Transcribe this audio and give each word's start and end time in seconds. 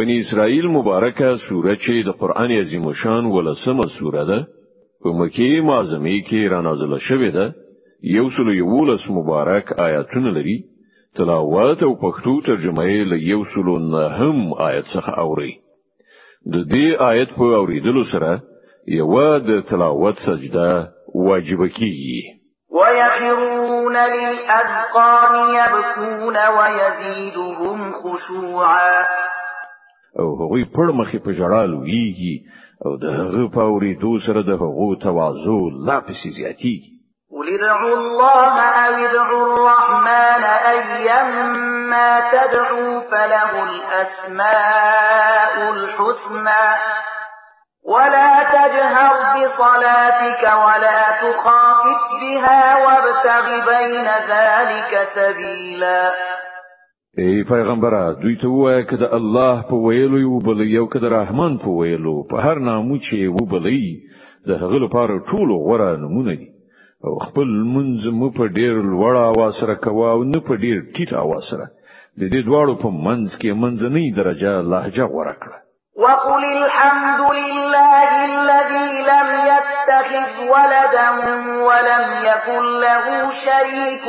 بنی 0.00 0.20
اسرائیل 0.20 0.66
مبارکه 0.76 1.36
سوره 1.48 1.72
چې 1.82 2.06
د 2.08 2.12
قران 2.20 2.52
عظیم 2.58 2.84
شان 3.00 3.26
ولسمه 3.32 3.84
سوره 3.96 4.22
ده 4.30 4.38
په 5.04 5.12
مکی 5.18 5.48
معظمه 5.70 6.12
کې 6.28 6.52
را 6.52 6.60
نازله 6.66 6.98
شوې 7.08 7.30
ده 7.34 7.44
یو 8.16 8.24
سل 8.36 8.50
یولس 8.60 9.04
مبارک 9.18 9.72
آیاتونه 9.86 10.30
لري 10.38 10.56
تلاوت 11.16 11.82
او 11.88 11.92
پښتو 12.04 12.34
ترجمه 12.46 12.86
یې 12.90 13.10
له 13.10 13.18
یو 13.32 13.44
سل 13.54 13.68
هم 14.18 14.54
آیت 14.68 14.84
څخه 14.96 15.18
اوري 15.24 15.52
د 16.54 16.64
دې 16.74 17.02
آیت 17.10 17.34
په 17.40 17.58
اوریدلو 17.64 18.04
سره 18.12 18.30
یو 18.98 19.14
د 19.48 19.60
تلاوت 19.72 20.14
سجده 20.26 20.88
واجب 21.14 21.66
کیږي 21.78 22.22
ويخرون 22.78 23.96
للأذقان 24.12 25.34
يبكون 25.60 26.36
ويزيدهم 26.56 27.92
خشوعا 28.00 29.28
او 30.20 30.28
هغوی 30.42 30.64
پړ 30.74 30.86
مخې 31.00 31.18
په 31.24 31.30
جړال 31.38 31.70
ویږي 31.82 32.34
او 32.84 32.92
د 33.02 33.04
هغه 33.20 33.44
په 33.56 33.62
دو 34.04 34.12
سره 34.26 34.40
د 34.50 34.52
هغو 34.62 34.88
تواضع 35.06 35.54
لا 35.88 35.98
پسې 36.06 36.28
زیاتیږي 36.38 36.88
قل 37.34 37.46
ادعوا 37.56 37.92
الله 38.00 38.54
او 38.84 38.92
ادعوا 39.08 39.42
الرحمن 39.50 40.42
ايما 40.74 42.08
تدعوا 42.34 42.92
فله 43.10 43.52
الاسماء 43.68 45.56
الحسنى 45.76 46.66
ولا 47.92 48.30
تجهر 48.56 49.12
بصلاتك 49.36 50.42
ولا 50.64 51.00
تخافت 51.22 52.04
بها 52.22 52.62
وابتغ 52.84 53.46
بين 53.72 54.06
ذلك 54.32 54.92
سبيلا 55.16 56.02
ای 57.18 57.44
پیغمبره 57.44 58.14
دوی 58.22 58.36
ته 58.40 58.48
وایه 58.48 58.84
که 58.90 58.96
د 58.96 59.02
الله 59.02 59.62
په 59.68 59.74
ویلو 59.74 60.18
یو 60.18 60.38
بل 60.38 60.60
یو 60.60 60.86
که 60.92 60.98
د 60.98 61.04
رحمان 61.04 61.58
په 61.58 61.68
ویلو 61.78 62.16
په 62.30 62.36
هر 62.44 62.56
نامو 62.68 62.96
چې 63.06 63.14
یو 63.28 63.36
بلې 63.52 63.82
د 64.48 64.50
هغه 64.62 64.78
لپاره 64.84 65.14
ټول 65.30 65.48
غوړه 65.64 65.90
نمونه 66.04 66.34
دي 66.40 66.48
او 67.04 67.12
خپل 67.26 67.48
منځ 67.74 68.00
مو 68.18 68.28
په 68.36 68.44
ډیر 68.58 68.72
لوړ 68.92 69.14
आवाज 69.30 69.52
سره 69.60 69.74
کوا 69.84 70.08
او 70.14 70.20
نه 70.32 70.40
په 70.48 70.52
ډیر 70.62 70.78
ټیټ 70.94 71.10
आवाज 71.24 71.42
سره 71.50 71.66
د 72.20 72.22
دې 72.32 72.40
دواړو 72.48 72.74
په 72.82 72.88
منځ 73.06 73.28
کې 73.40 73.58
منځنۍ 73.62 74.06
درجه 74.18 74.52
لهجه 74.72 75.04
غوړه 75.12 75.34
کړه 75.42 75.58
وقل 76.04 76.44
الحمد 76.58 77.20
لله 77.38 78.49
يتخذ 80.10 80.40
ولدا 80.40 81.10
ولم 81.64 82.06
يكن 82.30 82.64
له 82.86 83.06
شريك 83.44 84.04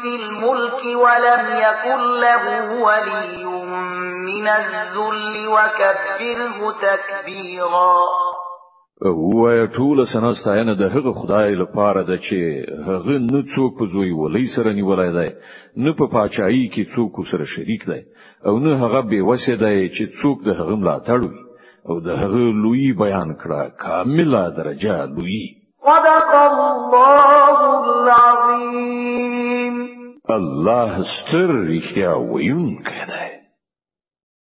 في 0.00 0.12
الملك 0.22 0.80
ولم 1.04 1.44
يكن 1.56 2.00
له 2.24 2.70
ولي 2.86 3.44
من 4.28 4.46
الذل 4.48 5.34
وكبره 5.54 6.58
تكبيرا 6.86 7.96
وای 9.34 9.68
ټول 9.68 9.98
سنه 10.12 10.32
ستاینه 10.32 10.74
د 10.74 10.82
هغه 10.82 11.12
خدای 11.12 11.54
لپاره 11.54 12.02
ده 12.02 12.16
چې 12.18 12.70
هغه 12.86 13.18
نه 13.32 13.42
څوک 13.54 13.82
زوی 13.94 14.12
ولې 14.12 14.56
سره 14.56 14.72
نیولای 14.78 15.10
دی 15.16 15.28
نه 15.84 15.92
په 15.98 16.06
پاچایي 16.14 16.68
کې 16.74 16.94
څوک 16.96 17.20
سره 17.32 17.44
شریک 17.54 17.84
دی 17.90 18.00
او 18.50 18.58
نه 18.58 18.78
هغه 18.86 19.00
به 19.00 19.22
وسه 19.28 19.54
دی 19.56 19.88
چې 19.90 20.22
څوک 20.22 20.44
د 20.44 20.48
هغه 20.60 20.76
ملاتړ 20.76 21.20
وي 21.28 21.45
او 21.88 21.96
د 22.06 22.08
هغه 22.22 22.44
لوی 22.62 22.86
بیان 23.02 23.28
کړه 23.40 23.60
کامله 23.84 24.42
درجه 24.58 24.94
لوی 25.16 25.42
صدق 25.88 26.30
الله 26.50 27.58
العظیم 27.94 29.74
الله 30.38 30.90
ستر 31.14 31.48
رښتیا 31.70 32.12
ویونکی 32.30 33.00
دی 33.10 33.26